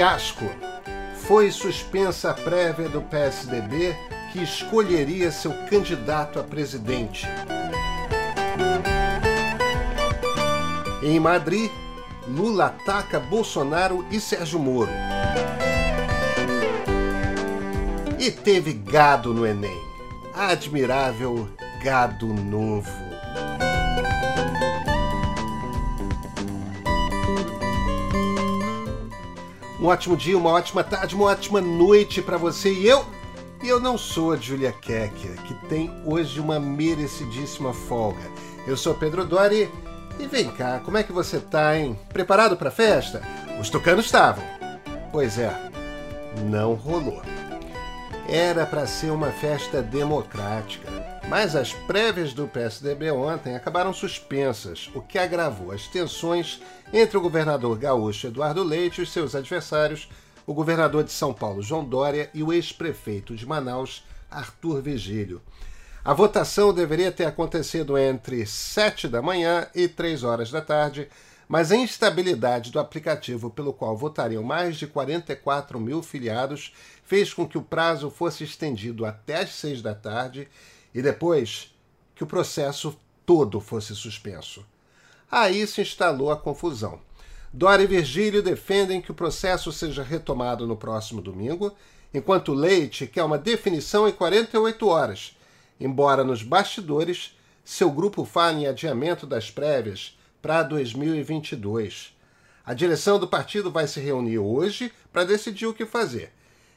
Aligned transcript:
Fiasco. 0.00 0.46
Foi 1.26 1.50
suspensa 1.50 2.30
a 2.30 2.34
prévia 2.34 2.88
do 2.88 3.02
PSDB 3.02 3.94
que 4.32 4.42
escolheria 4.42 5.30
seu 5.30 5.52
candidato 5.68 6.40
a 6.40 6.42
presidente. 6.42 7.26
Em 11.02 11.20
Madrid, 11.20 11.70
Lula 12.26 12.68
ataca 12.68 13.20
Bolsonaro 13.20 14.06
e 14.10 14.18
Sérgio 14.18 14.58
Moro. 14.58 14.90
E 18.18 18.30
teve 18.30 18.72
gado 18.72 19.34
no 19.34 19.46
Enem. 19.46 19.78
Admirável 20.34 21.46
gado 21.84 22.26
novo. 22.28 23.09
Um 29.80 29.86
ótimo 29.86 30.14
dia, 30.14 30.36
uma 30.36 30.50
ótima 30.50 30.84
tarde, 30.84 31.14
uma 31.14 31.24
ótima 31.24 31.58
noite 31.58 32.20
para 32.20 32.36
você 32.36 32.70
e 32.70 32.86
eu. 32.86 33.02
E 33.62 33.68
eu 33.68 33.80
não 33.80 33.96
sou 33.96 34.32
a 34.32 34.36
Julia 34.36 34.72
Kekia, 34.72 35.32
que 35.46 35.54
tem 35.68 35.90
hoje 36.04 36.38
uma 36.38 36.60
merecidíssima 36.60 37.72
folga. 37.72 38.20
Eu 38.66 38.76
sou 38.76 38.94
Pedro 38.94 39.24
Dori 39.24 39.70
e 40.18 40.26
vem 40.26 40.50
cá, 40.50 40.80
como 40.84 40.98
é 40.98 41.02
que 41.02 41.12
você 41.12 41.40
tá, 41.40 41.78
hein? 41.78 41.98
Preparado 42.12 42.58
para 42.58 42.70
festa? 42.70 43.22
Os 43.58 43.70
tucanos 43.70 44.04
estavam. 44.04 44.44
Pois 45.10 45.38
é, 45.38 45.50
não 46.50 46.74
rolou. 46.74 47.22
Era 48.32 48.64
para 48.64 48.86
ser 48.86 49.10
uma 49.10 49.32
festa 49.32 49.82
democrática, 49.82 50.88
mas 51.28 51.56
as 51.56 51.72
prévias 51.72 52.32
do 52.32 52.46
PSDB 52.46 53.10
ontem 53.10 53.56
acabaram 53.56 53.92
suspensas, 53.92 54.88
o 54.94 55.02
que 55.02 55.18
agravou 55.18 55.72
as 55.72 55.88
tensões 55.88 56.62
entre 56.92 57.18
o 57.18 57.20
governador 57.20 57.76
gaúcho 57.76 58.28
Eduardo 58.28 58.62
Leite 58.62 59.02
e 59.02 59.06
seus 59.06 59.34
adversários, 59.34 60.08
o 60.46 60.54
governador 60.54 61.02
de 61.02 61.10
São 61.10 61.34
Paulo 61.34 61.60
João 61.60 61.84
Dória 61.84 62.30
e 62.32 62.40
o 62.40 62.52
ex-prefeito 62.52 63.34
de 63.34 63.44
Manaus 63.44 64.04
Arthur 64.30 64.80
Vigílio. 64.80 65.42
A 66.04 66.14
votação 66.14 66.72
deveria 66.72 67.10
ter 67.10 67.24
acontecido 67.24 67.98
entre 67.98 68.46
7 68.46 69.08
da 69.08 69.20
manhã 69.20 69.66
e 69.74 69.88
3 69.88 70.22
horas 70.22 70.52
da 70.52 70.60
tarde, 70.60 71.08
mas 71.50 71.72
a 71.72 71.76
instabilidade 71.76 72.70
do 72.70 72.78
aplicativo 72.78 73.50
pelo 73.50 73.72
qual 73.72 73.96
votariam 73.96 74.40
mais 74.40 74.76
de 74.76 74.86
44 74.86 75.80
mil 75.80 76.00
filiados 76.00 76.72
fez 77.02 77.34
com 77.34 77.44
que 77.44 77.58
o 77.58 77.62
prazo 77.62 78.08
fosse 78.08 78.44
estendido 78.44 79.04
até 79.04 79.40
as 79.40 79.50
6 79.54 79.82
da 79.82 79.92
tarde 79.92 80.46
e 80.94 81.02
depois 81.02 81.74
que 82.14 82.22
o 82.22 82.26
processo 82.26 82.96
todo 83.26 83.60
fosse 83.60 83.96
suspenso. 83.96 84.64
Aí 85.28 85.66
se 85.66 85.80
instalou 85.80 86.30
a 86.30 86.36
confusão. 86.36 87.00
Dória 87.52 87.82
e 87.82 87.88
Virgílio 87.88 88.44
defendem 88.44 89.02
que 89.02 89.10
o 89.10 89.14
processo 89.14 89.72
seja 89.72 90.04
retomado 90.04 90.68
no 90.68 90.76
próximo 90.76 91.20
domingo, 91.20 91.74
enquanto 92.14 92.54
Leite 92.54 93.08
quer 93.08 93.24
uma 93.24 93.36
definição 93.36 94.08
em 94.08 94.12
48 94.12 94.86
horas 94.86 95.34
embora 95.80 96.22
nos 96.22 96.42
bastidores 96.42 97.34
seu 97.64 97.90
grupo 97.90 98.24
fale 98.24 98.62
em 98.62 98.66
adiamento 98.66 99.26
das 99.26 99.50
prévias 99.50 100.16
para 100.40 100.62
2022. 100.62 102.16
A 102.64 102.74
direção 102.74 103.18
do 103.18 103.26
partido 103.26 103.70
vai 103.70 103.86
se 103.86 104.00
reunir 104.00 104.38
hoje 104.38 104.92
para 105.12 105.24
decidir 105.24 105.66
o 105.66 105.74
que 105.74 105.86
fazer, 105.86 106.32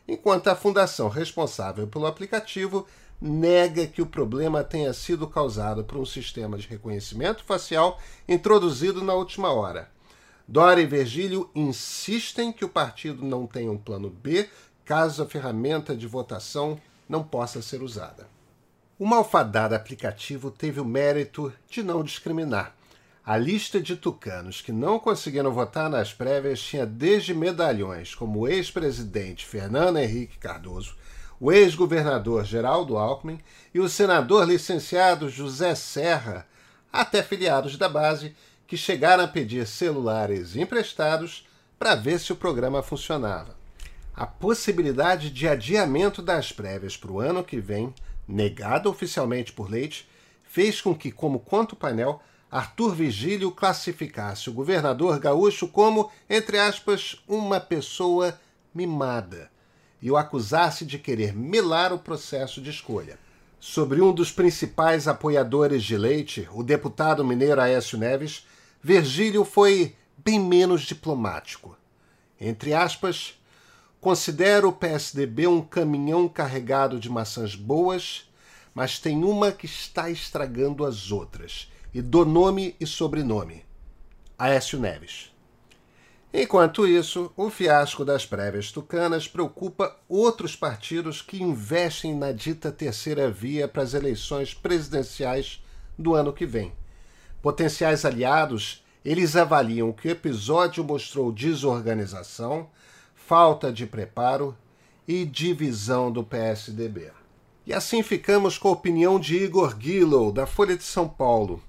enquanto 0.08 0.47
a 0.47 0.56
fundação 0.56 1.09
responsável 1.09 1.88
pelo 1.88 2.06
aplicativo 2.06 2.88
nega 3.22 3.88
que 3.88 4.02
o 4.02 4.06
problema 4.06 4.64
tenha 4.64 4.91
sido 4.94 5.28
causado 5.28 5.84
por 5.84 5.97
um 5.97 6.06
sistema 6.06 6.58
de 6.58 6.67
reconhecimento 6.67 7.44
facial 7.44 8.00
introduzido 8.28 9.03
na 9.03 9.14
última 9.14 9.52
hora. 9.52 9.89
Dória 10.45 10.81
e 10.81 10.86
Virgílio 10.86 11.50
insistem 11.56 12.52
que 12.52 12.66
o 12.66 12.69
partido 12.69 13.23
não 13.23 13.47
tem 13.47 13.69
um 13.69 13.78
plano 13.78 14.09
B 14.09 14.50
caso 14.84 15.23
a 15.23 15.25
ferramenta 15.25 15.95
de 15.95 16.06
votação 16.06 16.79
não 17.07 17.23
possa 17.23 17.62
ser 17.62 17.81
usada. 17.81 18.28
O 19.00 19.06
malfadado 19.06 19.73
aplicativo 19.73 20.52
teve 20.52 20.79
o 20.79 20.85
mérito 20.85 21.52
de 21.69 21.81
não 21.81 22.03
discriminar. 22.03 22.75
A 23.25 23.38
lista 23.38 23.79
de 23.79 23.95
tucanos 23.95 24.59
que 24.59 24.73
não 24.73 25.00
conseguiram 25.00 25.53
votar 25.53 25.89
nas 25.89 26.13
prévias 26.13 26.59
tinha 26.59 26.85
desde 26.85 27.34
medalhões 27.34 28.13
como 28.13 28.39
o 28.39 28.47
ex-presidente 28.50 29.45
Fernando 29.45 29.97
Henrique 29.97 30.38
Cardoso, 30.38 30.97
o 31.39 31.50
ex-governador 31.50 32.44
Geraldo 32.44 32.97
Alckmin 32.97 33.39
e 33.73 33.79
o 33.79 33.88
senador 33.88 34.45
licenciado 34.45 35.29
José 35.29 35.73
Serra, 35.73 36.45
até 36.91 37.23
filiados 37.23 37.78
da 37.78 37.88
base 37.88 38.35
que 38.67 38.75
chegaram 38.75 39.23
a 39.23 39.28
pedir 39.28 39.66
celulares 39.67 40.57
emprestados 40.57 41.47
para 41.79 41.95
ver 41.95 42.19
se 42.19 42.34
o 42.34 42.35
programa 42.35 42.84
funcionava. 42.84 43.55
A 44.13 44.28
possibilidade 44.28 45.29
de 45.29 45.47
adiamento 45.47 46.22
das 46.22 46.51
prévias 46.51 46.97
para 46.97 47.11
o 47.11 47.22
ano 47.22 47.41
que 47.41 47.61
vem 47.61 47.94
negada 48.28 48.90
oficialmente 48.90 49.53
por 49.53 49.69
Leite, 49.69 50.09
fez 50.44 50.81
com 50.81 50.94
que, 50.94 51.09
como 51.09 51.40
quanto 51.40 51.75
painel, 51.75 52.22
Arthur 52.53 52.94
Vigílio 52.94 53.52
classificasse 53.52 54.50
o 54.50 54.53
governador 54.53 55.19
gaúcho 55.19 55.68
como, 55.68 56.12
entre 56.30 56.59
aspas, 56.59 57.22
uma 57.28 57.59
pessoa 57.59 58.40
mimada 58.74 59.50
e 60.02 60.12
o 60.12 60.18
acusasse 60.18 60.86
de 60.86 61.00
querer 61.00 61.34
melar 61.34 61.91
o 61.91 61.97
processo 61.97 62.62
de 62.62 62.69
escolha. 62.69 63.18
Sobre 63.59 64.02
um 64.02 64.14
dos 64.14 64.31
principais 64.31 65.08
apoiadores 65.08 65.84
de 65.84 65.97
Leite, 65.97 66.47
o 66.53 66.62
deputado 66.62 67.25
mineiro 67.25 67.59
Aécio 67.59 67.97
Neves, 67.97 68.46
Virgílio 68.81 69.44
foi 69.44 69.96
bem 70.18 70.40
menos 70.40 70.81
diplomático. 70.84 71.75
Entre 72.40 72.74
aspas, 72.74 73.35
Considero 74.03 74.68
o 74.68 74.74
PSDB 74.74 75.47
um 75.47 75.62
caminhão 75.62 76.28
carregado 76.28 77.00
de 77.00 77.09
maçãs 77.09 77.56
boas, 77.56 78.30
mas 78.73 79.00
tem 79.00 79.23
uma 79.23 79.51
que 79.51 79.66
está 79.66 80.09
estragando 80.09 80.85
as 80.85 81.11
outras, 81.11 81.72
e 81.94 82.01
dou 82.01 82.25
nome 82.25 82.75
e 82.79 82.88
sobrenome: 82.88 83.63
Aécio 84.38 84.79
Neves. 84.79 85.31
Enquanto 86.34 86.88
isso, 86.88 87.31
o 87.38 87.51
fiasco 87.51 88.03
das 88.03 88.25
prévias 88.25 88.72
tucanas 88.72 89.28
preocupa 89.28 89.95
outros 90.09 90.56
partidos 90.56 91.22
que 91.22 91.44
investem 91.44 92.16
na 92.16 92.31
dita 92.31 92.72
terceira 92.72 93.29
via 93.29 93.67
para 93.67 93.84
as 93.84 93.94
eleições 93.94 94.51
presidenciais 94.51 95.63
do 95.97 96.16
ano 96.16 96.34
que 96.34 96.47
vem. 96.47 96.73
Potenciais 97.40 98.03
aliados, 98.03 98.84
eles 99.05 99.35
avaliam 99.35 99.91
que 99.91 100.07
o 100.07 100.11
episódio 100.11 100.84
mostrou 100.84 101.31
desorganização, 101.31 102.67
falta 103.13 103.72
de 103.72 103.85
preparo 103.85 104.57
e 105.07 105.25
divisão 105.25 106.11
do 106.11 106.23
PSDB. 106.23 107.11
E 107.66 107.74
assim 107.74 108.03
ficamos 108.03 108.57
com 108.57 108.68
a 108.68 108.74
opinião 108.74 109.18
de 109.18 109.38
Igor 109.38 109.79
Gillow, 109.79 110.34
da 110.34 110.46
Folha 110.46 110.75
de 110.75 110.84
São 110.84 111.07
Paulo. 111.07 111.63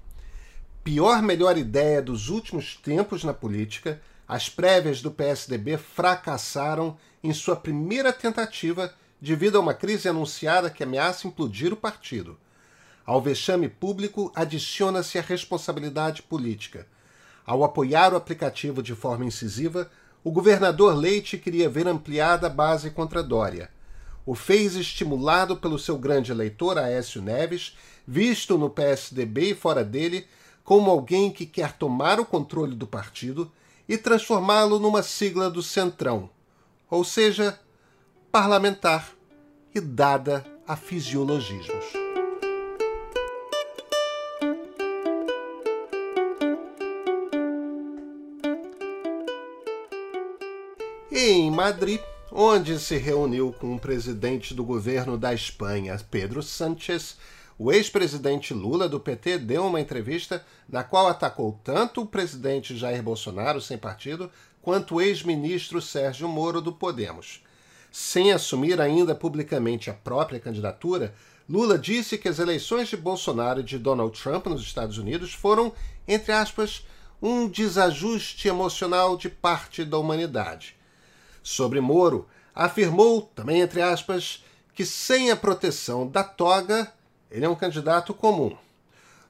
Pior 0.83 1.21
melhor 1.21 1.57
ideia 1.57 2.01
dos 2.01 2.27
últimos 2.27 2.75
tempos 2.75 3.23
na 3.23 3.33
política, 3.33 4.01
as 4.27 4.49
prévias 4.49 5.01
do 5.01 5.09
PSDB 5.09 5.77
fracassaram 5.77 6.97
em 7.23 7.31
sua 7.31 7.55
primeira 7.55 8.11
tentativa 8.11 8.93
devido 9.21 9.57
a 9.57 9.61
uma 9.61 9.73
crise 9.73 10.09
anunciada 10.09 10.69
que 10.69 10.83
ameaça 10.83 11.27
implodir 11.27 11.71
o 11.71 11.77
partido. 11.77 12.37
Ao 13.05 13.21
vexame 13.21 13.69
público 13.69 14.33
adiciona-se 14.35 15.17
a 15.17 15.21
responsabilidade 15.21 16.23
política. 16.23 16.85
Ao 17.45 17.63
apoiar 17.63 18.13
o 18.13 18.17
aplicativo 18.17 18.83
de 18.83 18.93
forma 18.93 19.23
incisiva, 19.23 19.89
o 20.25 20.31
governador 20.31 20.93
Leite 20.93 21.37
queria 21.37 21.69
ver 21.69 21.87
ampliada 21.87 22.47
a 22.47 22.49
base 22.49 22.89
contra 22.89 23.23
Dória. 23.23 23.69
O 24.25 24.33
fez 24.33 24.75
estimulado 24.75 25.57
pelo 25.57 25.77
seu 25.77 25.97
grande 25.97 26.31
eleitor, 26.31 26.77
Aécio 26.77 27.21
Neves, 27.21 27.77
visto 28.07 28.57
no 28.57 28.69
PSDB 28.69 29.51
e 29.51 29.55
fora 29.55 29.83
dele 29.83 30.25
como 30.63 30.89
alguém 30.89 31.31
que 31.31 31.45
quer 31.45 31.73
tomar 31.73 32.19
o 32.19 32.25
controle 32.25 32.75
do 32.75 32.87
partido 32.87 33.51
e 33.87 33.97
transformá-lo 33.97 34.79
numa 34.79 35.03
sigla 35.03 35.49
do 35.49 35.61
Centrão, 35.61 36.29
ou 36.89 37.03
seja, 37.03 37.59
parlamentar 38.31 39.11
e 39.73 39.79
dada 39.79 40.43
a 40.67 40.75
fisiologismos. 40.75 42.05
e 51.15 51.31
em 51.31 51.49
Madrid, 51.49 52.01
onde 52.37 52.77
se 52.81 52.97
reuniu 52.97 53.55
com 53.57 53.73
o 53.73 53.79
presidente 53.79 54.53
do 54.53 54.61
governo 54.61 55.17
da 55.17 55.33
Espanha, 55.33 55.97
Pedro 56.11 56.43
Sánchez, 56.43 57.15
o 57.57 57.71
ex-presidente 57.71 58.53
Lula 58.53 58.89
do 58.89 58.99
PT 58.99 59.37
deu 59.37 59.65
uma 59.65 59.79
entrevista 59.79 60.45
na 60.67 60.83
qual 60.83 61.07
atacou 61.07 61.57
tanto 61.63 62.01
o 62.01 62.05
presidente 62.05 62.75
Jair 62.75 63.01
Bolsonaro, 63.01 63.61
sem 63.61 63.77
partido, 63.77 64.29
quanto 64.61 64.95
o 64.95 65.01
ex-ministro 65.01 65.81
Sérgio 65.81 66.27
Moro 66.27 66.59
do 66.59 66.73
Podemos. 66.73 67.41
Sem 67.89 68.33
assumir 68.33 68.81
ainda 68.81 69.15
publicamente 69.15 69.89
a 69.89 69.93
própria 69.93 70.37
candidatura, 70.37 71.15
Lula 71.49 71.79
disse 71.79 72.17
que 72.17 72.27
as 72.27 72.37
eleições 72.37 72.89
de 72.89 72.97
Bolsonaro 72.97 73.61
e 73.61 73.63
de 73.63 73.79
Donald 73.79 74.21
Trump 74.21 74.47
nos 74.47 74.61
Estados 74.61 74.97
Unidos 74.97 75.33
foram, 75.33 75.71
entre 76.05 76.33
aspas, 76.33 76.85
um 77.21 77.47
desajuste 77.47 78.49
emocional 78.49 79.15
de 79.15 79.29
parte 79.29 79.85
da 79.85 79.97
humanidade 79.97 80.74
Sobre 81.45 81.79
Moro, 81.79 82.27
afirmou, 82.55 83.21
também 83.21 83.61
entre 83.61 83.79
aspas, 83.79 84.43
que 84.73 84.83
sem 84.83 85.29
a 85.29 85.35
proteção 85.35 86.07
da 86.07 86.23
toga, 86.23 86.91
ele 87.29 87.45
é 87.45 87.49
um 87.49 87.53
candidato 87.53 88.15
comum. 88.15 88.57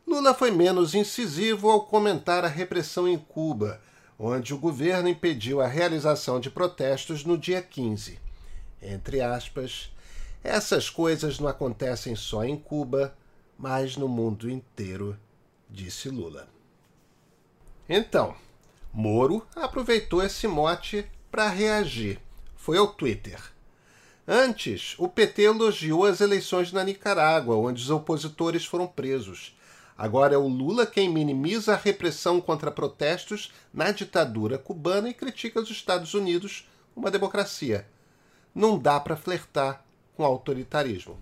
Lula 0.07 0.33
foi 0.33 0.49
menos 0.49 0.95
incisivo 0.95 1.69
ao 1.69 1.81
comentar 1.81 2.45
a 2.45 2.47
repressão 2.47 3.05
em 3.05 3.17
Cuba, 3.17 3.81
onde 4.17 4.53
o 4.53 4.57
governo 4.57 5.09
impediu 5.09 5.59
a 5.59 5.67
realização 5.67 6.39
de 6.39 6.49
protestos 6.49 7.25
no 7.25 7.37
dia 7.37 7.61
15. 7.61 8.17
Entre 8.81 9.19
aspas, 9.19 9.91
essas 10.41 10.89
coisas 10.89 11.37
não 11.37 11.49
acontecem 11.49 12.15
só 12.15 12.45
em 12.45 12.55
Cuba, 12.55 13.13
mas 13.57 13.97
no 13.97 14.07
mundo 14.07 14.49
inteiro, 14.49 15.19
disse 15.69 16.07
Lula. 16.07 16.47
Então, 17.89 18.33
Moro 18.93 19.45
aproveitou 19.53 20.23
esse 20.23 20.47
mote 20.47 21.05
para 21.35 21.49
reagir. 21.49 22.17
Foi 22.55 22.77
ao 22.77 22.87
Twitter. 22.87 23.37
Antes, 24.25 24.95
o 24.97 25.05
PT 25.09 25.41
elogiou 25.41 26.05
as 26.05 26.21
eleições 26.21 26.71
na 26.71 26.81
Nicarágua, 26.81 27.57
onde 27.57 27.83
os 27.83 27.89
opositores 27.89 28.63
foram 28.63 28.87
presos. 28.87 29.53
Agora 29.97 30.33
é 30.33 30.37
o 30.37 30.47
Lula 30.47 30.85
quem 30.85 31.09
minimiza 31.09 31.73
a 31.73 31.77
repressão 31.77 32.39
contra 32.39 32.71
protestos 32.71 33.51
na 33.73 33.91
ditadura 33.91 34.57
cubana 34.57 35.09
e 35.09 35.13
critica 35.13 35.59
os 35.59 35.69
Estados 35.69 36.13
Unidos, 36.13 36.69
uma 36.95 37.11
democracia. 37.11 37.85
Não 38.55 38.79
dá 38.79 38.97
para 38.97 39.17
flertar 39.17 39.83
com 40.15 40.23
autoritarismo. 40.23 41.19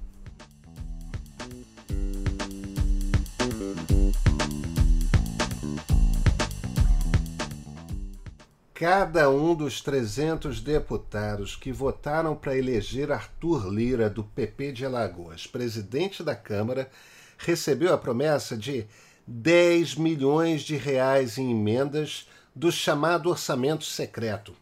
Cada 8.73 9.29
um 9.29 9.53
dos 9.53 9.81
300 9.81 10.59
deputados 10.59 11.55
que 11.55 11.71
votaram 11.71 12.35
para 12.35 12.57
eleger 12.57 13.11
Arthur 13.11 13.69
Lira, 13.69 14.09
do 14.09 14.23
PP 14.23 14.71
de 14.71 14.83
Alagoas, 14.83 15.45
presidente 15.45 16.23
da 16.23 16.35
Câmara, 16.35 16.89
recebeu 17.37 17.93
a 17.93 17.99
promessa 17.99 18.57
de 18.57 18.87
10 19.27 19.93
milhões 19.93 20.63
de 20.63 20.75
reais 20.75 21.37
em 21.37 21.51
emendas 21.51 22.27
do 22.55 22.71
chamado 22.71 23.29
orçamento 23.29 23.83
secreto. 23.83 24.55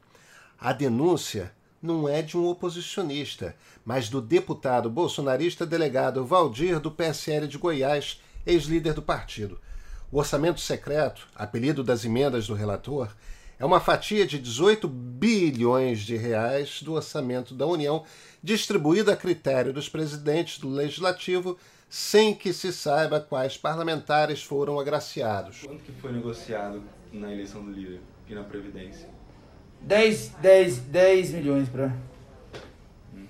A 0.60 0.74
denúncia 0.74 1.54
não 1.82 2.08
é 2.08 2.22
de 2.22 2.38
um 2.38 2.46
oposicionista, 2.46 3.56
mas 3.86 4.10
do 4.10 4.22
deputado 4.22 4.90
bolsonarista 4.90 5.66
delegado 5.66 6.26
Valdir 6.26 6.82
do 6.82 6.92
PSL 6.92 7.48
de 7.48 7.58
Goiás, 7.58 8.22
ex-líder 8.46 8.94
do 8.94 9.02
partido. 9.02 9.58
O 10.12 10.20
orçamento 10.20 10.60
secreto, 10.60 11.30
apelido 11.34 11.82
das 11.82 12.04
emendas 12.04 12.46
do 12.46 12.54
relator, 12.54 13.08
é 13.62 13.66
uma 13.66 13.80
fatia 13.80 14.26
de 14.26 14.40
18 14.40 14.88
bilhões 14.88 16.00
de 16.00 16.18
reais 16.18 16.82
do 16.82 16.94
orçamento 16.94 17.54
da 17.54 17.68
União, 17.68 18.04
distribuída 18.42 19.14
a 19.14 19.16
critério 19.16 19.72
dos 19.72 19.88
presidentes 19.88 20.58
do 20.58 20.68
Legislativo, 20.68 21.60
sem 21.88 22.34
que 22.34 22.54
se 22.54 22.74
saiba 22.74 23.20
quais 23.20 23.58
parlamentares 23.58 24.42
foram 24.42 24.80
agraciados. 24.80 25.62
Quanto 25.62 25.84
que 25.84 25.92
foi 25.92 26.12
negociado 26.12 26.82
na 27.14 27.32
eleição 27.32 27.64
do 27.64 27.72
líder 27.72 28.00
e 28.28 28.34
na 28.34 28.44
Previdência? 28.44 29.08
10, 29.82 30.30
10, 30.42 30.78
10 30.80 31.32
milhões 31.34 31.70
para. 31.70 31.96
Hum. 33.14 33.28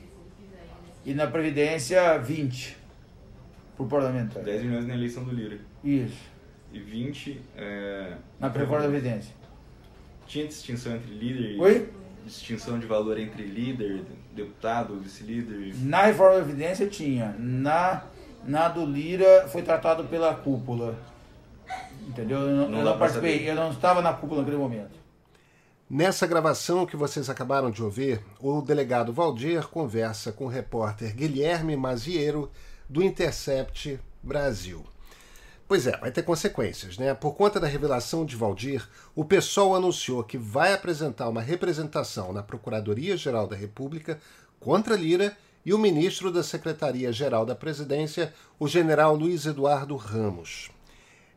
E 1.05 1.13
na 1.13 1.27
Previdência, 1.27 2.17
20 2.19 2.77
por 3.75 3.85
parlamentar. 3.89 4.41
10 4.41 4.63
milhões 4.63 4.87
na 4.87 4.93
eleição 4.93 5.25
do 5.25 5.31
líder. 5.33 5.59
Isso. 5.83 6.31
E 6.71 6.79
20 6.79 7.41
é... 7.57 8.15
na 8.39 8.49
Previdência. 8.49 9.40
Tinha 10.31 10.47
distinção 10.47 10.95
entre 10.95 11.13
líder 11.13 11.55
e. 11.55 11.59
Oi? 11.59 11.89
Distinção 12.25 12.79
de 12.79 12.85
valor 12.85 13.19
entre 13.19 13.43
líder, 13.43 14.01
deputado, 14.33 14.97
vice-líder? 14.97 15.75
Na 15.81 16.03
reforma 16.03 16.37
da 16.37 16.43
Previdência 16.45 16.87
tinha. 16.87 17.35
Na, 17.37 18.05
na 18.45 18.69
do 18.69 18.85
Lira 18.85 19.49
foi 19.49 19.61
tratado 19.61 20.05
pela 20.05 20.33
cúpula. 20.33 20.97
Entendeu? 22.07 22.39
Eu 22.39 22.55
não, 22.55 22.69
não, 22.69 22.79
eu 22.79 22.85
não 22.85 22.97
participei, 22.97 23.49
eu 23.49 23.55
não 23.55 23.71
estava 23.71 24.01
na 24.01 24.13
cúpula 24.13 24.39
naquele 24.39 24.55
momento. 24.55 24.97
Nessa 25.89 26.25
gravação 26.25 26.85
que 26.85 26.95
vocês 26.95 27.29
acabaram 27.29 27.69
de 27.69 27.83
ouvir, 27.83 28.21
o 28.39 28.61
delegado 28.61 29.11
Valdir 29.11 29.67
conversa 29.67 30.31
com 30.31 30.45
o 30.45 30.49
repórter 30.49 31.13
Guilherme 31.13 31.75
Maziero, 31.75 32.49
do 32.87 33.03
Intercept 33.03 33.99
Brasil. 34.23 34.85
Pois 35.71 35.87
é, 35.87 35.95
vai 35.95 36.11
ter 36.11 36.23
consequências, 36.23 36.97
né? 36.97 37.13
Por 37.13 37.33
conta 37.33 37.57
da 37.57 37.65
revelação 37.65 38.25
de 38.25 38.35
Valdir, 38.35 38.85
o 39.15 39.23
PSOL 39.23 39.73
anunciou 39.73 40.21
que 40.21 40.37
vai 40.37 40.73
apresentar 40.73 41.29
uma 41.29 41.41
representação 41.41 42.33
na 42.33 42.43
Procuradoria-Geral 42.43 43.47
da 43.47 43.55
República 43.55 44.19
contra 44.59 44.97
Lira 44.97 45.33
e 45.65 45.73
o 45.73 45.79
ministro 45.79 46.29
da 46.29 46.43
Secretaria-Geral 46.43 47.45
da 47.45 47.55
Presidência, 47.55 48.33
o 48.59 48.67
general 48.67 49.15
Luiz 49.15 49.45
Eduardo 49.45 49.95
Ramos. 49.95 50.69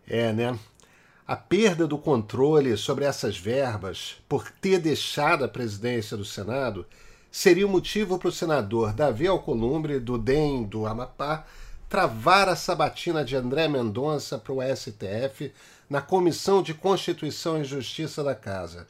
É, 0.05 0.33
né? 0.33 0.59
A 1.25 1.37
perda 1.37 1.87
do 1.87 1.97
controle 1.97 2.77
sobre 2.77 3.05
essas 3.05 3.39
verbas 3.39 4.17
por 4.29 4.51
ter 4.51 4.81
deixado 4.81 5.45
a 5.45 5.49
presidência 5.49 6.17
do 6.17 6.25
Senado 6.25 6.85
seria 7.31 7.69
o 7.69 7.71
motivo 7.71 8.19
para 8.19 8.31
o 8.31 8.33
senador 8.33 8.93
Davi 8.95 9.29
Alcolumbre, 9.29 10.01
do 10.01 10.19
DEM 10.19 10.65
do 10.65 10.87
Amapá, 10.87 11.47
travar 11.95 12.49
a 12.49 12.57
sabatina 12.57 13.25
de 13.25 13.37
André 13.37 13.69
Mendonça 13.69 14.37
para 14.37 14.53
o 14.53 14.59
STF 14.61 15.53
na 15.89 16.03
Comissão 16.03 16.61
de 16.61 16.75
Constituição 16.75 17.61
e 17.61 17.65
Justiça 17.65 18.21
da 18.25 18.35
Casa. 18.35 18.85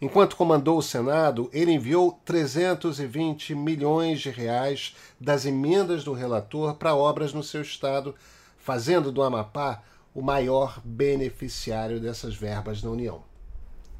Enquanto 0.00 0.36
comandou 0.36 0.78
o 0.78 0.82
Senado, 0.82 1.50
ele 1.52 1.72
enviou 1.72 2.20
320 2.24 3.52
milhões 3.56 4.20
de 4.20 4.30
reais 4.30 4.94
das 5.20 5.44
emendas 5.44 6.04
do 6.04 6.12
relator 6.12 6.76
para 6.76 6.94
obras 6.94 7.32
no 7.32 7.42
seu 7.42 7.62
estado, 7.62 8.14
fazendo 8.56 9.10
do 9.10 9.24
Amapá 9.24 9.82
o 10.14 10.22
maior 10.22 10.80
beneficiário 10.84 11.98
dessas 11.98 12.36
verbas 12.36 12.80
na 12.80 12.90
União. 12.90 13.24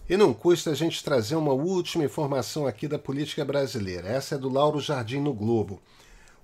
E 0.09 0.17
não 0.17 0.33
custa 0.33 0.71
a 0.71 0.75
gente 0.77 1.03
trazer 1.03 1.35
uma 1.35 1.53
última 1.53 2.05
informação 2.05 2.65
aqui 2.65 2.87
da 2.87 2.97
política 2.97 3.45
brasileira. 3.45 4.07
Essa 4.07 4.37
é 4.37 4.39
do 4.39 4.49
Lauro 4.49 4.79
Jardim 4.79 5.19
no 5.19 5.35
Globo 5.35 5.83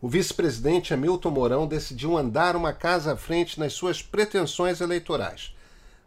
o 0.03 0.09
vice-presidente 0.09 0.93
Hamilton 0.93 1.31
Mourão 1.31 1.65
decidiu 1.65 2.19
andar 2.19 2.57
uma 2.57 2.73
casa 2.73 3.13
à 3.13 3.17
frente 3.17 3.61
nas 3.61 3.73
suas 3.73 4.03
pretensões 4.03 4.81
eleitorais. 4.81 5.55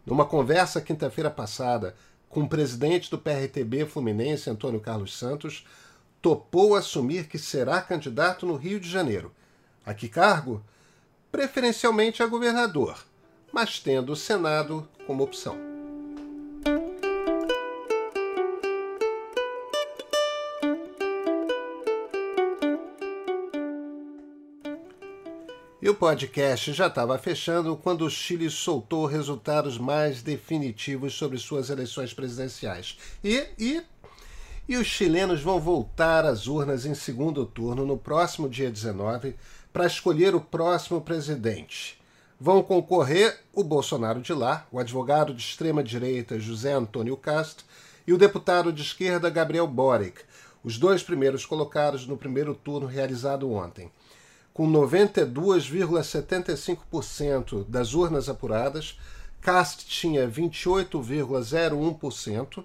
Numa 0.04 0.26
conversa 0.26 0.82
quinta-feira 0.82 1.30
passada 1.30 1.96
com 2.28 2.42
o 2.42 2.48
presidente 2.48 3.10
do 3.10 3.16
PRTB 3.16 3.86
Fluminense, 3.86 4.50
Antônio 4.50 4.80
Carlos 4.80 5.16
Santos, 5.18 5.66
topou 6.20 6.74
assumir 6.74 7.26
que 7.26 7.38
será 7.38 7.80
candidato 7.80 8.44
no 8.44 8.56
Rio 8.56 8.78
de 8.78 8.90
Janeiro. 8.90 9.32
A 9.84 9.94
que 9.94 10.10
cargo? 10.10 10.62
Preferencialmente 11.32 12.22
a 12.22 12.26
governador, 12.26 13.02
mas 13.50 13.80
tendo 13.80 14.12
o 14.12 14.16
Senado 14.16 14.86
como 15.06 15.24
opção. 15.24 15.65
E 25.86 25.88
o 25.88 25.94
podcast 25.94 26.72
já 26.72 26.88
estava 26.88 27.16
fechando 27.16 27.76
quando 27.76 28.04
o 28.04 28.10
Chile 28.10 28.50
soltou 28.50 29.06
resultados 29.06 29.78
mais 29.78 30.20
definitivos 30.20 31.14
sobre 31.14 31.38
suas 31.38 31.70
eleições 31.70 32.12
presidenciais. 32.12 32.98
E, 33.22 33.46
e, 33.56 33.80
e 34.68 34.76
os 34.76 34.86
chilenos 34.88 35.42
vão 35.42 35.60
voltar 35.60 36.24
às 36.24 36.48
urnas 36.48 36.86
em 36.86 36.92
segundo 36.92 37.46
turno 37.46 37.86
no 37.86 37.96
próximo 37.96 38.48
dia 38.48 38.68
19 38.68 39.36
para 39.72 39.86
escolher 39.86 40.34
o 40.34 40.40
próximo 40.40 41.00
presidente. 41.00 42.02
Vão 42.40 42.64
concorrer 42.64 43.38
o 43.54 43.62
Bolsonaro 43.62 44.20
de 44.20 44.32
lá, 44.32 44.66
o 44.72 44.80
advogado 44.80 45.32
de 45.32 45.40
extrema-direita 45.40 46.40
José 46.40 46.72
Antônio 46.72 47.16
Castro 47.16 47.64
e 48.04 48.12
o 48.12 48.18
deputado 48.18 48.72
de 48.72 48.82
esquerda 48.82 49.30
Gabriel 49.30 49.68
Boric, 49.68 50.22
os 50.64 50.78
dois 50.78 51.04
primeiros 51.04 51.46
colocados 51.46 52.08
no 52.08 52.16
primeiro 52.16 52.56
turno 52.56 52.88
realizado 52.88 53.52
ontem 53.52 53.88
com 54.56 54.66
92,75% 54.72 57.66
das 57.68 57.92
urnas 57.92 58.30
apuradas, 58.30 58.98
Cast 59.42 59.84
tinha 59.84 60.26
28,01% 60.26 62.64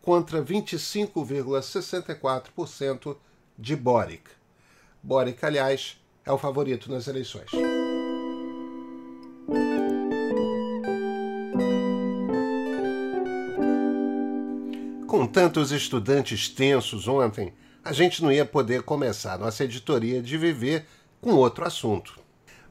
contra 0.00 0.40
25,64% 0.40 3.16
de 3.58 3.74
Boric. 3.74 4.22
Boric, 5.02 5.44
aliás, 5.44 6.00
é 6.24 6.30
o 6.30 6.38
favorito 6.38 6.88
nas 6.88 7.08
eleições. 7.08 7.50
Com 15.08 15.26
tantos 15.26 15.72
estudantes 15.72 16.48
tensos 16.48 17.08
ontem, 17.08 17.52
a 17.84 17.92
gente 17.92 18.22
não 18.22 18.30
ia 18.30 18.44
poder 18.44 18.82
começar 18.82 19.36
nossa 19.36 19.64
editoria 19.64 20.22
de 20.22 20.38
viver 20.38 20.86
com 21.22 21.34
outro 21.34 21.64
assunto. 21.64 22.18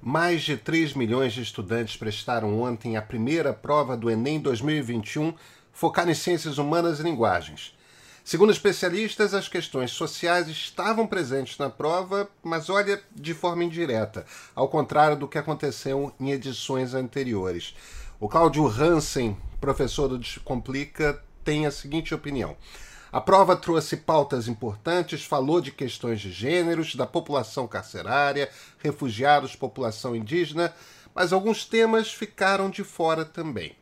Mais 0.02 0.42
de 0.44 0.58
3 0.58 0.94
milhões 0.94 1.32
de 1.32 1.42
estudantes 1.42 1.96
prestaram 1.96 2.62
ontem 2.62 2.98
a 2.98 3.02
primeira 3.02 3.54
prova 3.54 3.96
do 3.96 4.12
Enem 4.12 4.42
2021, 4.42 5.34
focada 5.72 6.12
em 6.12 6.14
ciências 6.14 6.58
humanas 6.58 7.00
e 7.00 7.04
linguagens. 7.04 7.74
Segundo 8.26 8.52
especialistas, 8.52 9.34
as 9.34 9.48
questões 9.48 9.92
sociais 9.92 10.50
estavam 10.50 11.08
presentes 11.08 11.58
na 11.58 11.70
prova, 11.70 12.30
mas 12.44 12.70
olha, 12.70 13.02
de 13.16 13.34
forma 13.34 13.64
indireta, 13.64 14.26
ao 14.54 14.68
contrário 14.68 15.16
do 15.16 15.30
que 15.30 15.38
aconteceu 15.38 16.14
em 16.20 16.32
edições 16.32 16.94
anteriores. 16.94 17.74
O 18.20 18.28
Cláudio 18.28 18.68
Hansen, 18.68 19.38
professor 19.62 20.10
do 20.10 20.20
Descomplica, 20.20 21.24
tem 21.44 21.66
a 21.66 21.72
seguinte 21.72 22.14
opinião. 22.14 22.58
A 23.12 23.20
prova 23.20 23.58
trouxe 23.58 23.98
pautas 23.98 24.48
importantes, 24.48 25.26
falou 25.26 25.60
de 25.60 25.70
questões 25.70 26.22
de 26.22 26.32
gêneros, 26.32 26.96
da 26.96 27.06
população 27.06 27.68
carcerária, 27.68 28.50
refugiados, 28.80 29.54
população 29.54 30.16
indígena, 30.16 30.74
mas 31.14 31.34
alguns 31.34 31.66
temas 31.66 32.14
ficaram 32.14 32.70
de 32.70 32.86
fora 32.86 33.26
também. 33.26 33.76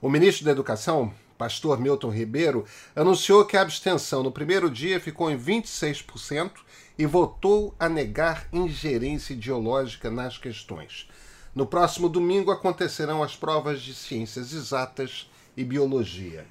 O 0.00 0.08
ministro 0.08 0.46
da 0.46 0.50
Educação, 0.50 1.12
pastor 1.36 1.78
Milton 1.78 2.08
Ribeiro, 2.08 2.64
anunciou 2.96 3.44
que 3.44 3.54
a 3.54 3.60
abstenção 3.60 4.22
no 4.22 4.32
primeiro 4.32 4.70
dia 4.70 4.98
ficou 4.98 5.30
em 5.30 5.38
26% 5.38 6.52
e 6.98 7.04
votou 7.04 7.74
a 7.78 7.86
negar 7.86 8.48
ingerência 8.50 9.34
ideológica 9.34 10.10
nas 10.10 10.38
questões. 10.38 11.06
No 11.54 11.66
próximo 11.66 12.08
domingo 12.08 12.50
acontecerão 12.50 13.22
as 13.22 13.36
provas 13.36 13.82
de 13.82 13.94
ciências 13.94 14.54
exatas 14.54 15.30
e 15.54 15.62
biologia. 15.62 16.46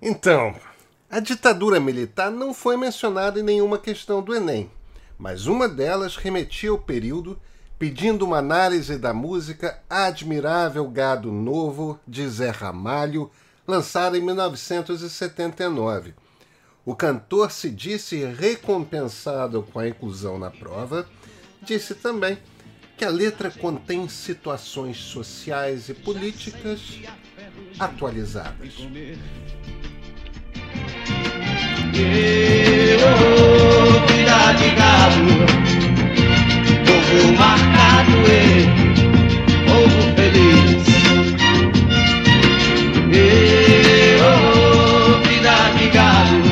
Então, 0.00 0.54
a 1.10 1.20
ditadura 1.20 1.80
militar 1.80 2.30
não 2.30 2.52
foi 2.52 2.76
mencionada 2.76 3.40
em 3.40 3.42
nenhuma 3.42 3.78
questão 3.78 4.22
do 4.22 4.34
Enem, 4.34 4.70
mas 5.18 5.46
uma 5.46 5.66
delas 5.66 6.16
remetia 6.16 6.70
ao 6.70 6.78
período 6.78 7.40
pedindo 7.78 8.24
uma 8.26 8.38
análise 8.38 8.98
da 8.98 9.14
música 9.14 9.80
Admirável 9.88 10.86
Gado 10.88 11.30
Novo 11.30 11.98
de 12.06 12.28
Zé 12.28 12.50
Ramalho, 12.50 13.30
lançada 13.66 14.18
em 14.18 14.20
1979. 14.20 16.12
O 16.84 16.94
cantor 16.94 17.52
se 17.52 17.70
disse 17.70 18.24
recompensado 18.24 19.62
com 19.62 19.78
a 19.78 19.88
inclusão 19.88 20.38
na 20.38 20.50
prova, 20.50 21.08
disse 21.62 21.94
também 21.94 22.38
que 22.96 23.04
a 23.04 23.10
letra 23.10 23.50
contém 23.50 24.08
situações 24.08 24.96
sociais 24.96 25.88
e 25.88 25.94
políticas 25.94 26.80
atualizadas. 27.78 28.74
Eu, 31.94 33.00
vida 34.06 34.52
de 34.52 34.70
gado, 34.74 35.24
povo 36.84 37.32
marcado 37.38 38.12
e 38.28 38.66
povo 39.66 40.00
feliz. 40.14 40.84
Eu, 44.10 44.28
vida 45.22 45.56
de 45.78 45.88
gado, 45.88 46.42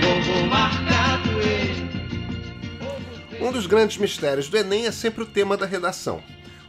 povo 0.00 0.46
marcado 0.46 1.30
e 3.40 3.44
Um 3.44 3.50
dos 3.50 3.66
grandes 3.66 3.96
mistérios 3.96 4.48
do 4.48 4.56
Enem 4.56 4.86
é 4.86 4.92
sempre 4.92 5.24
o 5.24 5.26
tema 5.26 5.56
da 5.56 5.66
redação. 5.66 6.22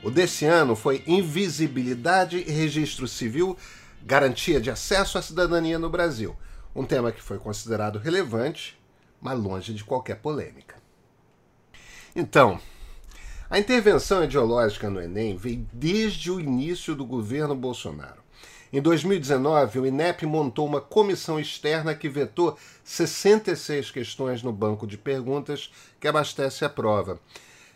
O 0.04 0.10
desse 0.10 0.46
ano 0.46 0.76
foi 0.76 1.04
Invisibilidade 1.06 2.44
e 2.48 2.52
Registro 2.52 3.08
Civil 3.08 3.56
Garantia 4.04 4.60
de 4.60 4.72
Acesso 4.72 5.20
à 5.20 5.22
Cidadania 5.22 5.78
no 5.78 5.88
Brasil 5.90 6.36
um 6.76 6.86
tema 6.86 7.12
que 7.12 7.22
foi 7.22 7.38
considerado 7.38 8.00
relevante, 8.00 8.80
mas 9.22 9.38
longe 9.38 9.74
de 9.74 9.84
qualquer 9.84 10.16
polêmica. 10.18 10.76
Então, 12.16 12.60
a 13.50 13.60
intervenção 13.60 14.24
ideológica 14.24 14.90
no 14.90 15.02
Enem 15.02 15.36
veio 15.36 15.68
desde 15.74 16.32
o 16.32 16.40
início 16.40 16.96
do 16.96 17.06
governo 17.06 17.56
Bolsonaro. 17.56 18.22
Em 18.74 18.82
2019, 18.82 19.80
o 19.80 19.86
INEP 19.86 20.26
montou 20.26 20.66
uma 20.66 20.80
comissão 20.80 21.38
externa 21.38 21.94
que 21.94 22.08
vetou 22.08 22.58
66 22.86 23.92
questões 23.92 24.42
no 24.42 24.54
banco 24.54 24.88
de 24.88 24.98
perguntas 24.98 25.70
que 26.00 26.08
abastece 26.08 26.64
a 26.64 26.70
prova. 26.70 27.20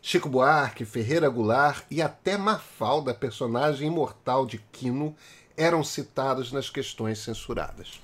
Chico 0.01 0.29
Buarque, 0.29 0.85
Ferreira 0.85 1.27
Goulart 1.27 1.83
e 1.91 2.01
até 2.01 2.37
Mafalda, 2.37 3.13
personagem 3.13 3.89
imortal 3.89 4.45
de 4.45 4.59
Quino, 4.71 5.13
eram 5.57 5.83
citados 5.83 6.53
nas 6.53 6.69
questões 6.69 7.19
censuradas. 7.19 7.99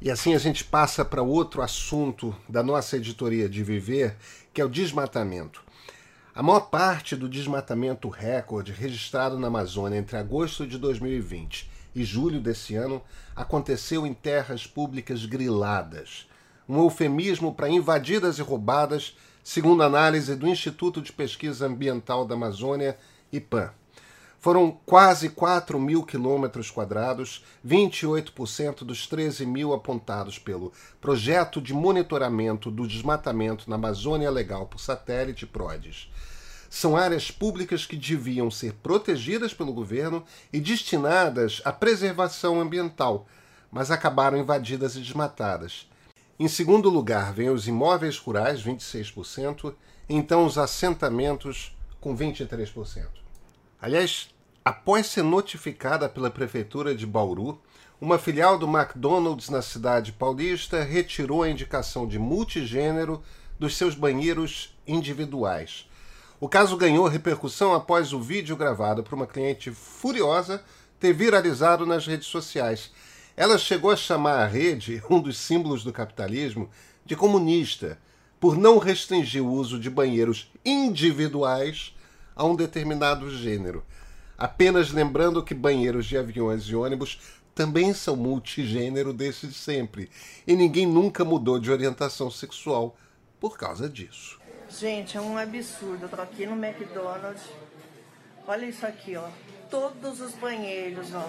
E 0.00 0.12
assim 0.12 0.32
a 0.32 0.38
gente 0.38 0.62
passa 0.62 1.04
para 1.04 1.22
outro 1.22 1.60
assunto 1.60 2.34
da 2.48 2.62
nossa 2.62 2.96
editoria 2.96 3.48
de 3.48 3.64
Viver, 3.64 4.16
que 4.54 4.60
é 4.60 4.64
o 4.64 4.68
desmatamento. 4.68 5.60
A 6.32 6.40
maior 6.40 6.70
parte 6.70 7.16
do 7.16 7.28
desmatamento 7.28 8.08
recorde 8.08 8.70
registrado 8.70 9.36
na 9.40 9.48
Amazônia 9.48 9.98
entre 9.98 10.16
agosto 10.16 10.64
de 10.64 10.78
2020 10.78 11.68
e 11.96 12.04
julho 12.04 12.40
desse 12.40 12.76
ano 12.76 13.02
aconteceu 13.34 14.06
em 14.06 14.14
terras 14.14 14.64
públicas 14.64 15.26
griladas, 15.26 16.28
um 16.68 16.78
eufemismo 16.78 17.52
para 17.52 17.68
invadidas 17.68 18.38
e 18.38 18.42
roubadas, 18.42 19.16
segundo 19.42 19.82
análise 19.82 20.36
do 20.36 20.46
Instituto 20.46 21.02
de 21.02 21.10
Pesquisa 21.10 21.66
Ambiental 21.66 22.24
da 22.24 22.36
Amazônia, 22.36 22.96
IPAM. 23.32 23.72
Foram 24.40 24.78
quase 24.86 25.30
4 25.30 25.80
mil 25.80 26.04
quilômetros 26.04 26.70
quadrados, 26.70 27.44
28% 27.66 28.84
dos 28.84 29.06
13 29.08 29.44
mil 29.44 29.72
apontados 29.72 30.38
pelo 30.38 30.72
Projeto 31.00 31.60
de 31.60 31.74
Monitoramento 31.74 32.70
do 32.70 32.86
Desmatamento 32.86 33.68
na 33.68 33.74
Amazônia 33.74 34.30
Legal 34.30 34.66
por 34.66 34.78
Satélite 34.78 35.44
PRODES. 35.44 36.08
São 36.70 36.96
áreas 36.96 37.32
públicas 37.32 37.84
que 37.84 37.96
deviam 37.96 38.48
ser 38.48 38.74
protegidas 38.74 39.52
pelo 39.52 39.72
governo 39.72 40.22
e 40.52 40.60
destinadas 40.60 41.60
à 41.64 41.72
preservação 41.72 42.60
ambiental, 42.60 43.26
mas 43.72 43.90
acabaram 43.90 44.38
invadidas 44.38 44.94
e 44.94 45.00
desmatadas. 45.00 45.88
Em 46.38 46.46
segundo 46.46 46.88
lugar, 46.88 47.32
vêm 47.32 47.50
os 47.50 47.66
imóveis 47.66 48.16
rurais, 48.18 48.62
26%, 48.62 49.74
e 50.08 50.14
então 50.14 50.46
os 50.46 50.56
assentamentos, 50.56 51.76
com 52.00 52.16
23%. 52.16 53.27
Aliás, 53.80 54.28
após 54.64 55.06
ser 55.06 55.22
notificada 55.22 56.08
pela 56.08 56.30
Prefeitura 56.30 56.96
de 56.96 57.06
Bauru, 57.06 57.60
uma 58.00 58.18
filial 58.18 58.58
do 58.58 58.66
McDonald's 58.66 59.48
na 59.48 59.62
cidade 59.62 60.10
paulista 60.10 60.82
retirou 60.82 61.44
a 61.44 61.48
indicação 61.48 62.06
de 62.06 62.18
multigênero 62.18 63.22
dos 63.56 63.76
seus 63.76 63.94
banheiros 63.94 64.76
individuais. 64.84 65.88
O 66.40 66.48
caso 66.48 66.76
ganhou 66.76 67.06
repercussão 67.06 67.72
após 67.72 68.12
o 68.12 68.20
vídeo 68.20 68.56
gravado 68.56 69.04
por 69.04 69.14
uma 69.14 69.28
cliente 69.28 69.70
furiosa 69.70 70.64
ter 70.98 71.12
viralizado 71.12 71.86
nas 71.86 72.04
redes 72.04 72.26
sociais. 72.26 72.90
Ela 73.36 73.58
chegou 73.58 73.92
a 73.92 73.96
chamar 73.96 74.40
a 74.40 74.46
rede, 74.46 75.00
um 75.10 75.20
dos 75.20 75.38
símbolos 75.38 75.84
do 75.84 75.92
capitalismo, 75.92 76.68
de 77.06 77.14
comunista, 77.14 77.96
por 78.40 78.56
não 78.56 78.78
restringir 78.78 79.42
o 79.42 79.52
uso 79.52 79.78
de 79.78 79.88
banheiros 79.88 80.50
individuais 80.64 81.94
a 82.38 82.44
um 82.44 82.54
determinado 82.54 83.28
gênero. 83.28 83.84
Apenas 84.38 84.92
lembrando 84.92 85.42
que 85.42 85.52
banheiros 85.52 86.06
de 86.06 86.16
aviões 86.16 86.62
e 86.62 86.76
ônibus 86.76 87.18
também 87.52 87.92
são 87.92 88.14
multigênero 88.14 89.12
desde 89.12 89.52
sempre, 89.52 90.08
e 90.46 90.54
ninguém 90.54 90.86
nunca 90.86 91.24
mudou 91.24 91.58
de 91.58 91.72
orientação 91.72 92.30
sexual 92.30 92.96
por 93.40 93.58
causa 93.58 93.88
disso. 93.88 94.38
Gente, 94.70 95.16
é 95.16 95.20
um 95.20 95.36
absurdo. 95.36 96.04
Eu 96.04 96.08
tô 96.08 96.22
aqui 96.22 96.46
no 96.46 96.52
McDonald's. 96.52 97.42
Olha 98.46 98.66
isso 98.66 98.86
aqui, 98.86 99.16
ó. 99.16 99.28
Todos 99.68 100.20
os 100.20 100.34
banheiros, 100.34 101.12
ó. 101.12 101.28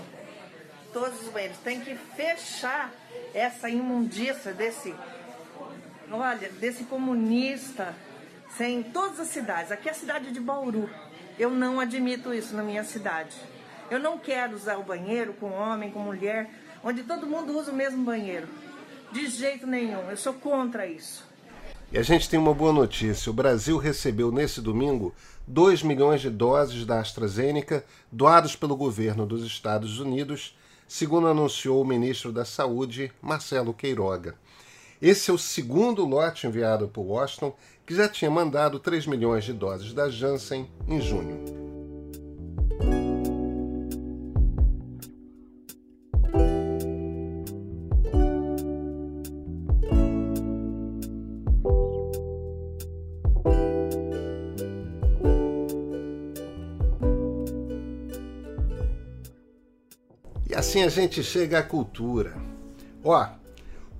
Todos 0.94 1.22
os 1.22 1.30
banheiros. 1.30 1.58
Tem 1.64 1.82
que 1.82 1.96
fechar 1.96 2.94
essa 3.34 3.68
imundícia 3.68 4.54
desse. 4.54 4.94
Olha, 6.12 6.50
desse 6.60 6.84
comunista 6.84 7.96
em 8.60 8.84
todas 8.84 9.20
as 9.20 9.28
cidades. 9.28 9.72
Aqui 9.72 9.88
é 9.88 9.92
a 9.92 9.96
cidade 9.96 10.32
de 10.32 10.40
Bauru. 10.40 10.90
Eu 11.38 11.50
não 11.50 11.80
admito 11.80 12.34
isso 12.34 12.56
na 12.56 12.64
minha 12.64 12.84
cidade. 12.84 13.36
Eu 13.90 14.00
não 14.00 14.18
quero 14.18 14.56
usar 14.56 14.78
o 14.78 14.84
banheiro 14.84 15.34
com 15.34 15.52
homem, 15.52 15.92
com 15.92 16.00
mulher, 16.00 16.50
onde 16.84 17.04
todo 17.04 17.26
mundo 17.26 17.58
usa 17.58 17.72
o 17.72 17.76
mesmo 17.76 18.04
banheiro. 18.04 18.48
De 19.12 19.28
jeito 19.28 19.66
nenhum. 19.66 20.10
Eu 20.10 20.18
sou 20.18 20.34
contra 20.34 20.86
isso. 20.86 21.28
E 21.92 21.98
a 21.98 22.04
gente 22.04 22.30
tem 22.30 22.40
uma 22.40 22.54
boa 22.54 22.72
notícia. 22.72 23.30
O 23.32 23.34
Brasil 23.34 23.78
recebeu 23.78 24.32
nesse 24.32 24.62
domingo 24.62 25.14
2 25.48 25.82
milhões 25.82 26.22
de 26.22 26.30
doses 26.30 26.86
da 26.86 27.00
AstraZeneca 27.00 27.84
doados 28.12 28.56
pelo 28.56 28.76
governo 28.76 29.26
dos 29.26 29.44
Estados 29.44 30.00
Unidos, 30.00 30.56
segundo 30.88 31.26
anunciou 31.26 31.82
o 31.82 31.88
ministro 31.88 32.32
da 32.32 32.46
Saúde, 32.46 33.12
Marcelo 33.20 33.74
Queiroga. 33.74 34.36
Esse 35.02 35.32
é 35.32 35.34
o 35.34 35.38
segundo 35.38 36.04
lote 36.04 36.46
enviado 36.46 36.90
por 36.90 37.04
Washington 37.04 37.56
que 37.86 37.96
já 37.96 38.10
tinha 38.10 38.30
mandado 38.30 38.80
3 38.80 39.08
milhões 39.08 39.46
de 39.46 39.54
doses 39.54 39.94
da 39.94 40.10
Janssen 40.10 40.70
em 40.88 41.00
junho. 41.00 41.40
E 60.50 60.54
assim 60.54 60.84
a 60.84 60.90
gente 60.90 61.24
chega 61.24 61.60
à 61.60 61.64
cultura. 61.64 62.36
Ó, 63.02 63.39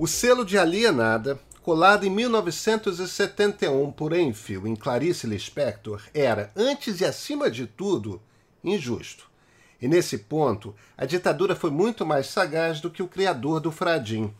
O 0.02 0.08
selo 0.08 0.46
de 0.46 0.58
Alienada, 0.58 1.38
colado 1.62 2.06
em 2.06 2.10
1971 2.10 3.92
por 3.92 4.14
Enfield 4.14 4.70
em 4.70 4.74
Clarice 4.74 5.28
Lispector, 5.28 6.02
era, 6.14 6.54
antes 6.56 7.02
e 7.02 7.06
acima 7.06 7.52
de 7.52 7.68
tudo, 7.68 8.22
injusto. 8.64 9.30
E 9.82 9.90
nesse 9.90 10.20
ponto, 10.20 10.74
a 10.98 11.06
ditadura 11.06 11.54
foi 11.54 11.70
muito 11.70 12.06
mais 12.06 12.28
sagaz 12.28 12.80
do 12.80 12.90
que 12.90 13.04
o 13.04 13.10
criador 13.10 13.60
do 13.60 13.74
Fradim. 13.74 14.34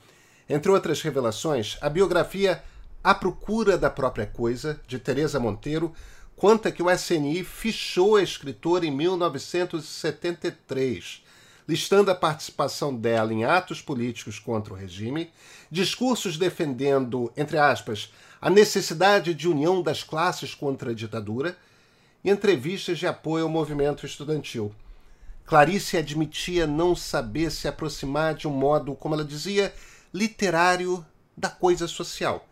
Entre 0.48 0.72
outras 0.72 1.02
revelações, 1.02 1.78
a 1.82 1.90
biografia 1.90 2.64
A 3.04 3.14
Procura 3.14 3.78
da 3.78 3.90
Própria 3.90 4.28
Coisa, 4.28 4.80
de 4.88 4.98
Teresa 4.98 5.42
Monteiro, 5.42 5.92
conta 6.38 6.72
que 6.72 6.82
o 6.82 6.90
SNI 6.90 7.44
fichou 7.44 8.16
a 8.16 8.24
escritora 8.24 8.86
em 8.86 8.92
1973, 8.92 11.22
listando 11.70 12.10
a 12.10 12.16
participação 12.16 12.96
dela 12.96 13.32
em 13.32 13.44
atos 13.44 13.80
políticos 13.80 14.40
contra 14.40 14.74
o 14.74 14.76
regime, 14.76 15.32
discursos 15.70 16.36
defendendo, 16.36 17.32
entre 17.38 17.60
aspas, 17.60 18.12
a 18.42 18.50
necessidade 18.50 19.36
de 19.36 19.48
união 19.48 19.80
das 19.84 20.02
classes 20.02 20.56
contra 20.56 20.90
a 20.90 20.96
ditadura 20.96 21.56
e 22.24 22.32
entrevistas 22.32 22.98
de 22.98 23.06
apoio 23.06 23.44
ao 23.44 23.52
movimento 23.52 24.04
estudantil. 24.04 24.74
Clarice 25.46 25.96
admitia 25.96 26.66
não 26.66 26.96
saber 26.96 27.52
se 27.52 27.68
aproximar 27.68 28.34
de 28.34 28.48
um 28.48 28.52
modo, 28.52 28.96
como 28.96 29.14
ela 29.14 29.24
dizia, 29.24 29.72
literário 30.12 31.06
da 31.38 31.52
coisa 31.52 31.88
social, 31.88 32.50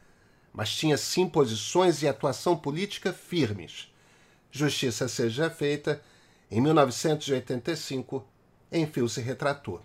mas 0.54 0.70
tinha 0.70 0.96
sim 0.96 1.28
posições 1.28 2.04
e 2.04 2.08
atuação 2.08 2.56
política 2.56 3.12
firmes. 3.12 3.92
Justiça 4.52 5.08
seja 5.08 5.50
feita, 5.50 6.04
em 6.52 6.62
1985, 6.62 8.24
Enfio 8.72 9.08
se 9.08 9.22
retratou. 9.22 9.82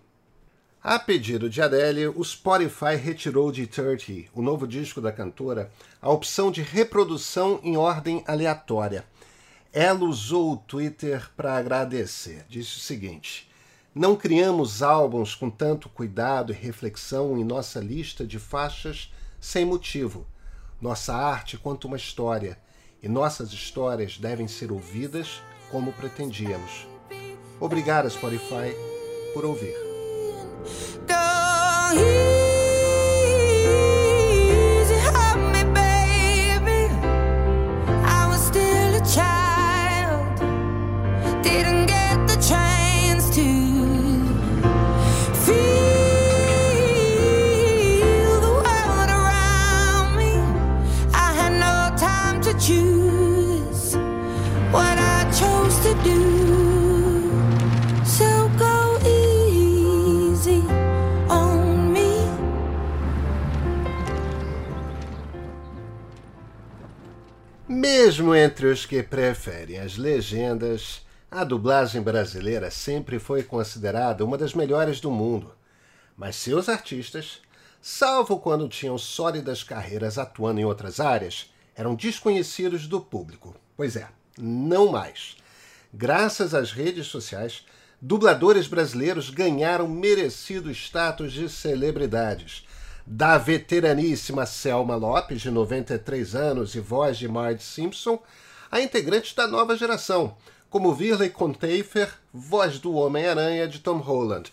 A 0.82 0.98
pedido 0.98 1.48
de 1.48 1.62
Adele, 1.62 2.08
o 2.08 2.24
Spotify 2.24 2.96
retirou 2.96 3.52
de 3.52 3.68
30, 3.68 4.30
o 4.34 4.42
novo 4.42 4.66
disco 4.66 5.00
da 5.00 5.12
cantora, 5.12 5.70
a 6.00 6.10
opção 6.10 6.50
de 6.50 6.60
reprodução 6.60 7.60
em 7.62 7.76
ordem 7.76 8.24
aleatória. 8.26 9.04
Ela 9.72 10.04
usou 10.04 10.52
o 10.52 10.56
Twitter 10.56 11.30
para 11.36 11.56
agradecer. 11.56 12.44
Disse 12.48 12.78
o 12.78 12.80
seguinte: 12.80 13.48
Não 13.94 14.16
criamos 14.16 14.82
álbuns 14.82 15.36
com 15.36 15.48
tanto 15.48 15.88
cuidado 15.88 16.52
e 16.52 16.56
reflexão 16.56 17.38
em 17.38 17.44
nossa 17.44 17.78
lista 17.78 18.26
de 18.26 18.40
faixas 18.40 19.12
sem 19.40 19.64
motivo. 19.64 20.26
Nossa 20.80 21.14
arte 21.14 21.56
conta 21.56 21.86
uma 21.86 21.96
história 21.96 22.58
e 23.00 23.08
nossas 23.08 23.52
histórias 23.52 24.18
devem 24.18 24.48
ser 24.48 24.72
ouvidas 24.72 25.40
como 25.70 25.92
pretendíamos. 25.92 26.91
Obrigada, 27.62 28.08
Spotify, 28.08 28.74
por 29.32 29.44
ouvir. 29.44 29.76
Mesmo 68.22 68.36
entre 68.36 68.66
os 68.66 68.86
que 68.86 69.02
preferem 69.02 69.80
as 69.80 69.96
legendas, 69.96 71.02
a 71.28 71.42
dublagem 71.42 72.00
brasileira 72.00 72.70
sempre 72.70 73.18
foi 73.18 73.42
considerada 73.42 74.24
uma 74.24 74.38
das 74.38 74.54
melhores 74.54 75.00
do 75.00 75.10
mundo. 75.10 75.52
Mas 76.16 76.36
seus 76.36 76.68
artistas, 76.68 77.40
salvo 77.80 78.38
quando 78.38 78.68
tinham 78.68 78.96
sólidas 78.96 79.64
carreiras 79.64 80.18
atuando 80.18 80.60
em 80.60 80.64
outras 80.64 81.00
áreas, 81.00 81.52
eram 81.74 81.96
desconhecidos 81.96 82.86
do 82.86 83.00
público. 83.00 83.56
Pois 83.76 83.96
é, 83.96 84.06
não 84.38 84.92
mais. 84.92 85.36
Graças 85.92 86.54
às 86.54 86.70
redes 86.70 87.08
sociais, 87.08 87.66
dubladores 88.00 88.68
brasileiros 88.68 89.30
ganharam 89.30 89.88
merecido 89.88 90.70
status 90.70 91.32
de 91.32 91.48
celebridades 91.48 92.64
da 93.06 93.38
veteraníssima 93.38 94.46
Selma 94.46 94.96
Lopes, 94.96 95.40
de 95.40 95.50
93 95.50 96.34
anos 96.34 96.74
e 96.74 96.80
voz 96.80 97.18
de 97.18 97.28
Marge 97.28 97.62
Simpson, 97.62 98.22
a 98.70 98.80
integrantes 98.80 99.34
da 99.34 99.46
nova 99.46 99.76
geração, 99.76 100.36
como 100.70 100.94
Virley 100.94 101.28
Conteifer, 101.28 102.12
voz 102.32 102.78
do 102.78 102.94
Homem-Aranha 102.94 103.68
de 103.68 103.80
Tom 103.80 103.98
Holland. 103.98 104.52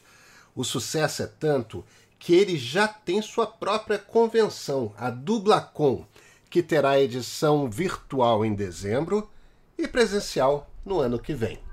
O 0.56 0.64
sucesso 0.64 1.24
é 1.24 1.28
tanto 1.28 1.86
que 2.18 2.34
ele 2.34 2.58
já 2.58 2.88
tem 2.88 3.22
sua 3.22 3.48
própria 3.48 3.98
convenção, 3.98 4.94
a 4.98 5.10
Dublacon, 5.10 6.06
que 6.50 6.62
terá 6.62 7.00
edição 7.00 7.70
virtual 7.70 8.44
em 8.44 8.54
dezembro 8.54 9.30
e 9.78 9.88
presencial 9.88 10.70
no 10.84 11.00
ano 11.00 11.18
que 11.18 11.34
vem. 11.34 11.69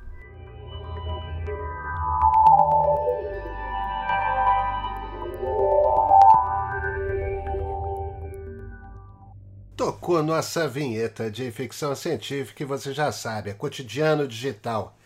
Tocou 9.86 10.20
nossa 10.20 10.66
vinheta 10.66 11.30
de 11.30 11.48
ficção 11.52 11.94
científica 11.94 12.60
e 12.60 12.66
você 12.66 12.92
já 12.92 13.12
sabe, 13.12 13.50
é 13.50 13.54
cotidiano 13.54 14.26
digital. 14.26 14.98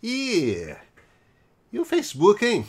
E. 0.00 0.72
E 1.72 1.80
o 1.80 1.84
Facebook, 1.84 2.46
hein? 2.46 2.64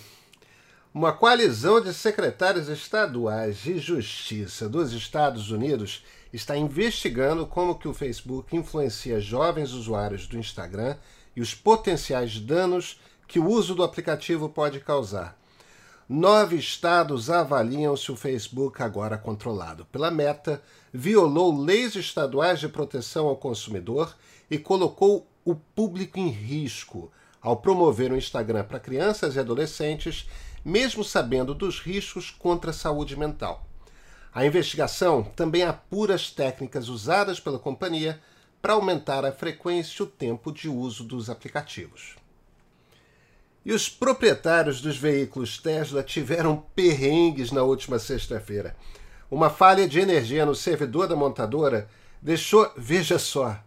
Uma 0.92 1.14
coalizão 1.14 1.80
de 1.80 1.94
secretários 1.94 2.70
estaduais 2.70 3.58
de 3.58 3.78
justiça 3.78 4.68
dos 4.68 4.94
Estados 4.94 5.52
Unidos 5.52 6.04
está 6.34 6.58
investigando 6.58 7.46
como 7.46 7.78
que 7.78 7.88
o 7.88 7.94
Facebook 7.94 8.58
influencia 8.58 9.22
jovens 9.22 9.74
usuários 9.74 10.26
do 10.26 10.40
Instagram 10.40 10.98
e 11.36 11.42
os 11.42 11.54
potenciais 11.54 12.40
danos 12.40 13.00
que 13.28 13.38
o 13.38 13.48
uso 13.48 13.76
do 13.76 13.84
aplicativo 13.84 14.50
pode 14.50 14.80
causar. 14.80 15.38
Nove 16.10 16.56
estados 16.56 17.30
avaliam 17.30 17.96
se 17.98 18.10
o 18.14 18.16
Facebook, 18.16 18.82
agora 18.82 19.18
controlado 19.18 19.84
pela 19.88 20.10
Meta, 20.10 20.64
violou 20.98 21.56
leis 21.56 21.96
estaduais 21.96 22.60
de 22.60 22.68
proteção 22.68 23.28
ao 23.28 23.38
consumidor 23.38 24.18
e 24.50 24.58
colocou 24.58 25.28
o 25.46 25.54
público 25.54 26.18
em 26.18 26.28
risco 26.28 27.12
ao 27.40 27.58
promover 27.58 28.12
o 28.12 28.18
Instagram 28.18 28.64
para 28.64 28.80
crianças 28.80 29.36
e 29.36 29.40
adolescentes, 29.40 30.28
mesmo 30.66 31.04
sabendo 31.04 31.54
dos 31.54 31.80
riscos 31.80 32.32
contra 32.32 32.72
a 32.72 32.74
saúde 32.74 33.16
mental. 33.16 33.64
A 34.34 34.44
investigação 34.44 35.24
também 35.24 35.62
apura 35.62 36.16
as 36.16 36.32
técnicas 36.32 36.90
usadas 36.90 37.40
pela 37.40 37.60
companhia 37.60 38.20
para 38.60 38.74
aumentar 38.74 39.24
a 39.24 39.32
frequência 39.32 40.02
e 40.02 40.04
o 40.04 40.08
tempo 40.08 40.52
de 40.52 40.68
uso 40.68 41.04
dos 41.04 41.30
aplicativos. 41.30 42.16
E 43.64 43.72
os 43.72 43.88
proprietários 43.88 44.82
dos 44.82 44.98
veículos 44.98 45.60
Tesla 45.60 46.02
tiveram 46.02 46.66
perrengues 46.76 47.52
na 47.52 47.62
última 47.62 48.00
sexta-feira. 48.00 48.76
Uma 49.30 49.50
falha 49.50 49.88
de 49.88 50.00
energia 50.00 50.46
no 50.46 50.56
servidor 50.56 51.08
da 51.08 51.16
montadora 51.16 51.90
deixou, 52.22 52.72
veja 52.78 53.20
só, 53.20 53.60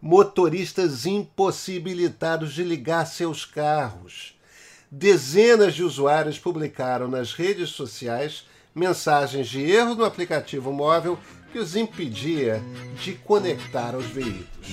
motoristas 0.00 1.06
impossibilitados 1.06 2.52
de 2.52 2.62
ligar 2.62 3.06
seus 3.06 3.44
carros. 3.44 4.36
Dezenas 4.90 5.74
de 5.74 5.82
usuários 5.82 6.38
publicaram 6.38 7.08
nas 7.08 7.32
redes 7.32 7.70
sociais 7.70 8.44
mensagens 8.74 9.48
de 9.48 9.62
erro 9.62 9.94
no 9.94 10.04
aplicativo 10.04 10.70
móvel 10.70 11.18
que 11.50 11.58
os 11.58 11.74
impedia 11.74 12.62
de 13.02 13.14
conectar 13.14 13.94
aos 13.94 14.04
veículos. 14.04 14.66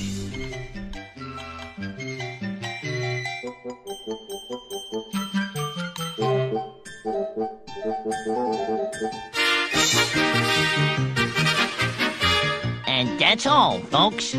That's 13.33 13.47
all, 13.47 13.79
folks. 13.89 14.35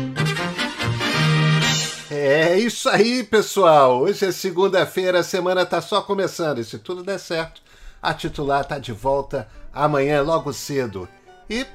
É 2.09 2.57
isso 2.57 2.87
aí, 2.87 3.23
pessoal. 3.23 3.99
Hoje 3.99 4.25
é 4.25 4.31
segunda-feira, 4.31 5.19
a 5.19 5.23
semana 5.23 5.65
tá 5.65 5.81
só 5.81 6.01
começando. 6.01 6.59
E 6.59 6.63
se 6.63 6.79
tudo 6.79 7.03
der 7.03 7.19
certo, 7.19 7.61
a 8.01 8.13
titular 8.13 8.63
tá 8.63 8.79
de 8.79 8.93
volta 8.93 9.49
amanhã 9.73 10.21
logo 10.21 10.53
cedo. 10.53 11.09
E 11.49 11.65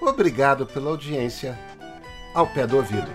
obrigado 0.00 0.64
pela 0.64 0.90
audiência 0.90 1.58
ao 2.32 2.46
pé 2.46 2.64
do 2.64 2.76
ouvido. 2.76 3.10